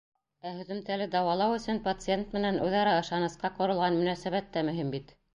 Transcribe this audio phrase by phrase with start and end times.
[0.51, 5.13] Ә һөҙөмтәле дауалау өсөн пациент менән үҙ-ара ышанысҡа ҡоролған мөнәсәбәт тә мөһим бит.